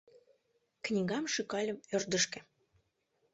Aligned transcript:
Книгам 0.85 1.25
шӱкальым 1.33 1.77
ӧрдыжкӧ 1.95 2.39